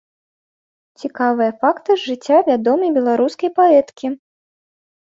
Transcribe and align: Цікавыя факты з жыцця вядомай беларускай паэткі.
Цікавыя 1.01 1.51
факты 1.65 1.91
з 1.99 2.09
жыцця 2.09 2.37
вядомай 2.51 2.89
беларускай 2.99 3.49
паэткі. 3.63 4.07